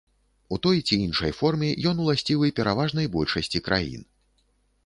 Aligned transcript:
У 0.55 0.57
той 0.65 0.79
ці 0.87 0.97
іншай 1.07 1.35
форме 1.41 1.69
ён 1.93 2.01
уласцівы 2.05 2.51
пераважнай 2.61 3.11
большасці 3.17 3.63
краін. 3.69 4.01